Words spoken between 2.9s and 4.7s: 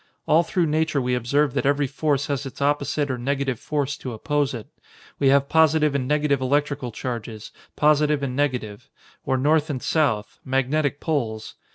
or negative force to oppose it.